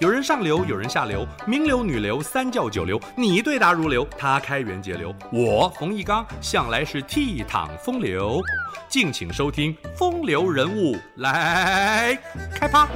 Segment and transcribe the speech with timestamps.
[0.00, 8.40] 有人上流，有人下流，名流、女流、三教九流，你对答如流，他开源节流，我冯一刚向来是倜傥风流。
[8.88, 12.16] 敬请收听《风流人物》来
[12.54, 12.88] 开趴。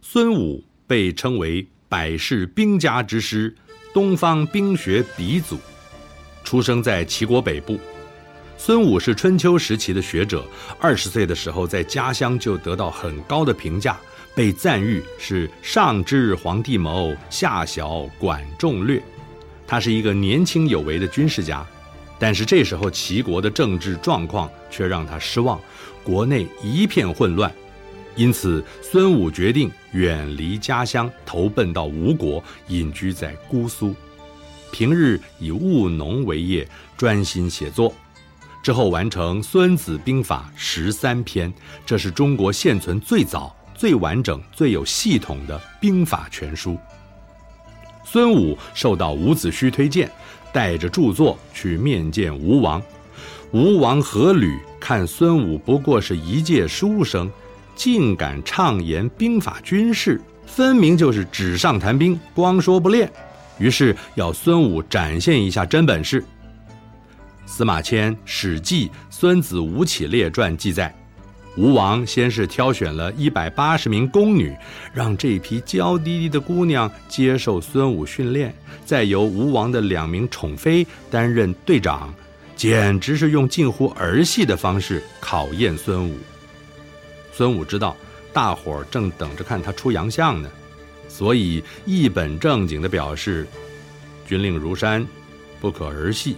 [0.00, 3.54] 孙武被称为百世兵家之师，
[3.92, 5.58] 东方兵学鼻祖，
[6.42, 7.78] 出生在齐国北部。
[8.56, 10.44] 孙武是春秋时期的学者，
[10.80, 13.98] 二十岁的时候在家乡就得到很高的评价，
[14.34, 19.02] 被赞誉是上知皇帝谋，下晓管仲略。
[19.66, 21.66] 他是一个年轻有为的军事家，
[22.18, 25.60] 但是这时候齐国的政治状况却让他失望，
[26.02, 27.52] 国内一片混乱，
[28.14, 33.94] 因此孙武决定远离家乡，投奔到吴国，隐居在姑苏，
[34.70, 37.92] 平日以务农为业，专心写作。
[38.64, 41.52] 之后完成《孙子兵法》十三篇，
[41.84, 46.78] 这是中国现存最早、最完整、最有系统的兵法全书。
[48.06, 50.10] 孙武受到伍子胥推荐，
[50.50, 52.82] 带着著作去面见吴王。
[53.52, 57.30] 吴王阖闾看孙武不过是一介书生，
[57.76, 63.12] 竟敢畅言兵法军事，分明就是纸上谈兵，光说不练。
[63.58, 66.24] 于是要孙武展现一下真本事。
[67.46, 70.94] 司马迁《史记·孙子吴起列传》记载，
[71.56, 74.52] 吴王先是挑选了一百八十名宫女，
[74.92, 78.52] 让这批娇滴滴的姑娘接受孙武训练，
[78.84, 82.12] 再由吴王的两名宠妃担任队长，
[82.56, 86.16] 简直是用近乎儿戏的方式考验孙武。
[87.32, 87.96] 孙武知道
[88.32, 90.50] 大伙儿正等着看他出洋相呢，
[91.08, 93.46] 所以一本正经地表示
[94.26, 95.06] ：“军令如山，
[95.60, 96.36] 不可儿戏。”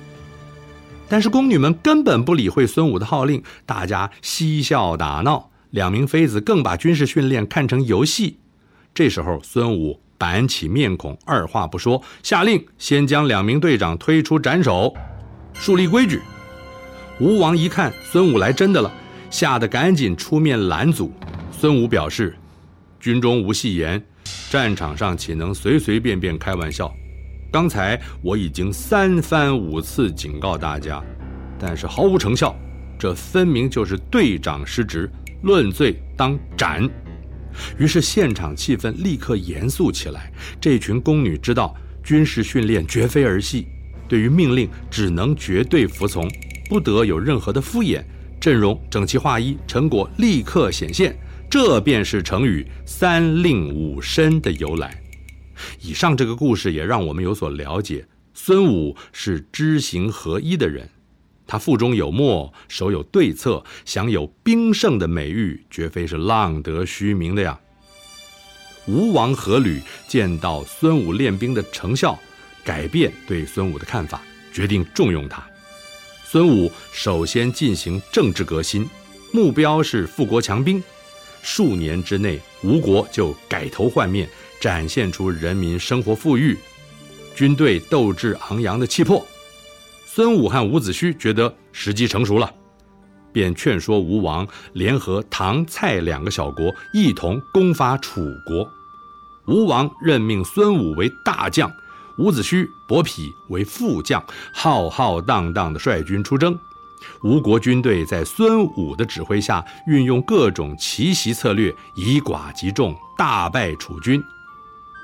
[1.08, 8.38] 但是宫女们根本不理会孙武的号令，大家嬉笑打闹，两名妃子更把军事训练看成游戏。
[8.92, 14.94] 这时候，孙武板起面孔，二话不说，下令先将两名队长推出斩首，
[15.52, 16.20] 树立规矩。
[17.20, 18.90] 吴王一看孙武来真的了，
[19.30, 21.12] 吓得赶紧出面拦阻。
[21.52, 22.36] 孙武表示
[23.00, 24.04] ：“军中无戏言，
[24.50, 26.92] 战场上岂能随随便便开玩笑？”
[27.56, 31.02] 刚才我已经三番五次警告大家，
[31.58, 32.54] 但是毫无成效。
[32.98, 36.86] 这分明就是队长失职，论罪当斩。
[37.78, 40.30] 于是现场气氛立刻严肃起来。
[40.60, 41.74] 这群宫女知道
[42.04, 43.66] 军事训练绝非儿戏，
[44.06, 46.30] 对于命令只能绝对服从，
[46.68, 48.04] 不得有任何的敷衍。
[48.38, 51.16] 阵容整齐划一，成果立刻显现。
[51.48, 54.94] 这便是成语“三令五申”的由来。
[55.80, 60.88] 以上这个故事也让我们有所了解，孙武是知行合一的人，
[61.46, 67.58] 他腹中有墨，手有对策，享有兵圣的美誉，绝非是浪得虚名的呀。
[68.86, 72.18] 吴王阖闾见到孙武练兵的成效，
[72.64, 74.22] 改变对孙武的看法，
[74.52, 75.44] 决定重用他。
[76.24, 78.88] 孙武首先进行政治革新，
[79.32, 80.82] 目标是富国强兵，
[81.42, 84.28] 数年之内，吴国就改头换面。
[84.60, 86.56] 展现出人民生活富裕、
[87.34, 89.24] 军队斗志昂扬的气魄。
[90.06, 92.50] 孙武和伍子胥觉得时机成熟了，
[93.32, 98.66] 便劝说吴王联合唐、蔡两个小国一同攻伐楚国。
[99.46, 101.70] 吴王任命孙武为大将，
[102.18, 106.58] 伍子胥、伯嚭为副将，浩浩荡荡地率军出征。
[107.22, 114.20] 吴国军队在孙武的指挥下，运用各种奇袭策略，以寡击众，大败楚军。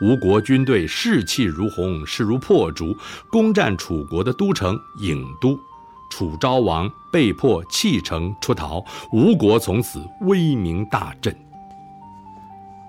[0.01, 2.97] 吴国军队士气如虹，势如破竹，
[3.31, 5.59] 攻占楚国的都城郢都。
[6.11, 11.35] 楚昭王被迫弃城出逃，吴国从此威名大振。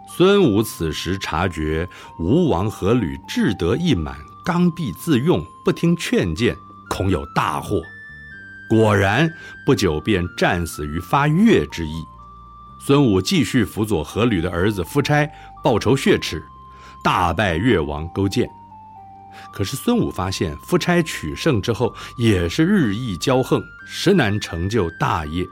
[0.07, 1.87] 孙武此时察觉
[2.19, 6.55] 吴王阖闾志得意满，刚愎自用，不听劝谏，
[6.89, 7.81] 恐有大祸。
[8.69, 9.31] 果然，
[9.65, 12.03] 不久便战死于发越之役。
[12.79, 15.29] 孙武继续辅佐阖闾的儿子夫差
[15.63, 16.43] 报仇雪耻。
[17.03, 18.49] 大败越王勾践，
[19.51, 25.45] 可是孙武发现夫差取胜之后也是日益骄横，实难成就大业。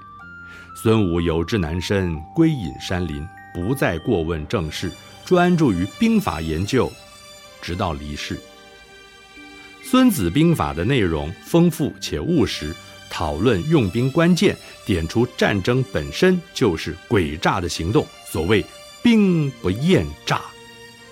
[0.74, 4.90] 孙武有志难伸，归隐山林，不再过问政事，
[5.26, 6.90] 专注于兵法研究，
[7.62, 8.36] 直到离世。
[9.84, 12.74] 《孙子兵法》的内容丰富且务实，
[13.10, 18.08] 讨论用兵关键，点出战争本身就是诡诈的行动。
[18.26, 18.66] 所谓
[19.04, 20.40] “兵不厌诈”。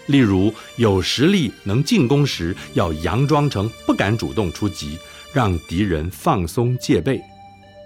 [0.09, 4.97] 例如，有实力能进攻时，要佯装成不敢主动出击，
[5.31, 7.19] 让敌人放松戒备；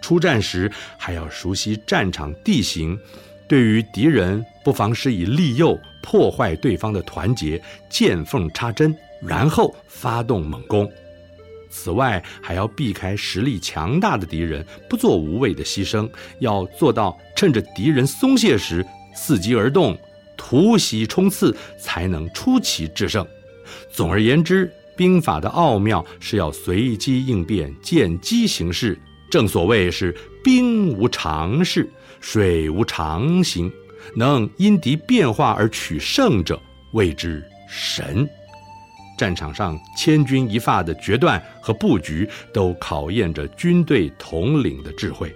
[0.01, 2.97] 出战时还要熟悉战场地形，
[3.45, 10.89] 对于敌人不妨施以利诱，破坏对方的团结，见缝插针，然后发动猛攻。
[11.69, 16.09] 此外，还要避开实力强大的敌人，不做无谓的牺牲，
[16.39, 19.97] 要做到趁着敌人松懈时伺机而动，
[20.45, 23.25] 突袭冲刺，才能出奇制胜。
[23.89, 28.99] 总而言之，兵法的奥妙是要随机应变，见机行事。
[29.31, 30.13] 正所谓是
[30.43, 33.71] 兵无常势，水无常形，
[34.17, 36.61] 能因敌变化而取胜者，
[36.91, 38.27] 谓之神。
[39.17, 45.33] 战场上千钧一发的决断和布局，都考验着军队统领的智慧。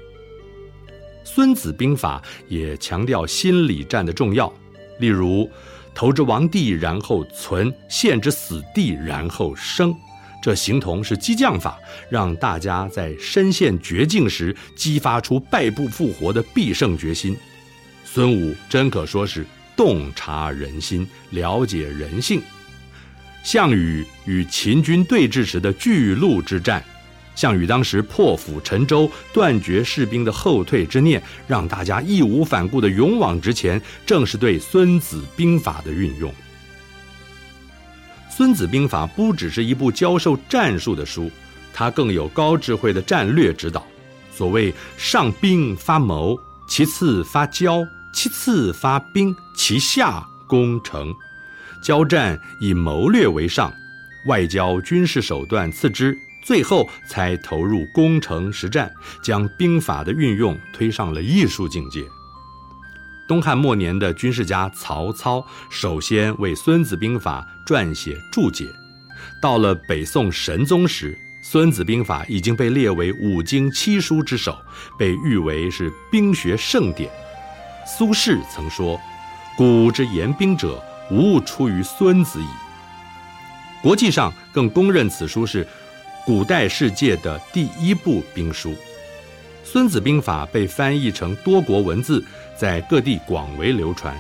[1.24, 4.51] 孙子兵法也强调心理战的重要，
[5.00, 5.50] 例如
[5.94, 9.96] “投之亡地，然后存；陷之死地，然后生”，
[10.42, 11.78] 这形同是激将法，
[12.10, 17.36] 让大家在身陷绝境时激发出败不复活的必胜决心。
[18.06, 19.46] 孙武真可说是
[19.76, 22.42] 洞察人心，了解人性。
[23.44, 26.84] 项羽与秦军对峙时的巨鹿之战，
[27.38, 36.31] 项羽当时破釜沉舟，断绝士兵的后退之念，让大家义无反顾地勇往直前，正是对《孙子兵法》的运用。
[38.30, 41.31] 《孙子兵法》不只是一部教授战术的书，
[41.72, 43.86] 它更有高智慧的战略指导。
[44.31, 46.36] 所谓“上兵发谋，
[46.68, 51.13] 其次发交，其次发兵，其下攻城”。
[51.83, 53.72] 交战以谋略为上，
[54.28, 56.18] 外交军事手段次之，
[56.48, 58.90] 最后才投入攻城实战，
[59.22, 62.02] 将兵法的运用推上了艺术境界。
[63.28, 68.66] 东汉末年的军事家曹操，首先为《孙子兵法》撰写注解。
[69.42, 71.12] 到了北宋神宗时，
[71.42, 74.58] 《孙子兵法》已经被列为五经七书之首，
[74.98, 77.12] 被誉为是兵学圣典。
[77.86, 78.98] 苏轼曾说
[79.58, 82.48] ：“古之言兵者。”无出于孙子矣。
[83.82, 85.66] 国际上更公认此书是
[86.28, 88.72] 古代世界的第一部兵书。
[89.64, 92.22] 《孙子兵法》被翻译成多国文字，
[92.54, 94.14] 在各地广为流传。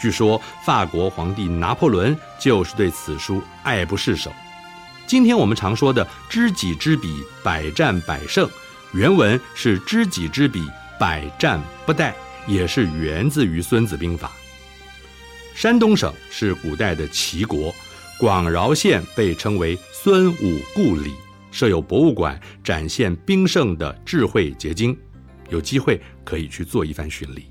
[0.00, 4.32] 据说法国皇帝拿破仑就是对此书爱不释手。
[5.06, 8.50] 今天我们常说的“知己知彼，百战百胜”，
[8.92, 10.68] 原文是“知己知彼，
[10.98, 12.12] 百战不殆”，
[12.48, 14.26] 也是源自于《孙子兵法》。
[15.54, 17.72] 山东省是古代的齐国，
[18.18, 21.14] 广饶县被称为孙武故里，
[21.54, 24.98] 设有博物馆，展现兵圣的智慧结晶。
[25.50, 27.48] 有机会可以去做一番巡礼。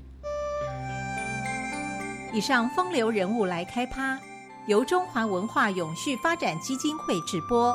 [2.30, 4.18] 以上风流人物来开趴，
[4.66, 7.74] 由中华文化永续发展基金会直播。